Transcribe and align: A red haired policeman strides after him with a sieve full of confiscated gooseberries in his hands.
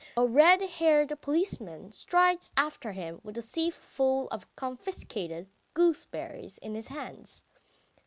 A 0.17 0.25
red 0.25 0.63
haired 0.63 1.13
policeman 1.21 1.91
strides 1.91 2.49
after 2.57 2.91
him 2.93 3.21
with 3.23 3.37
a 3.37 3.41
sieve 3.43 3.75
full 3.75 4.27
of 4.29 4.47
confiscated 4.55 5.47
gooseberries 5.75 6.57
in 6.57 6.73
his 6.73 6.87
hands. 6.87 7.43